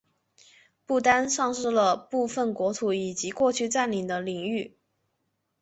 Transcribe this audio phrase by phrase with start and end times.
[0.83, 4.75] 不丹丧失了部分国土以及过去占领的领域。